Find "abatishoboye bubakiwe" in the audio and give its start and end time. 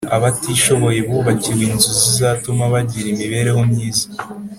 0.15-1.61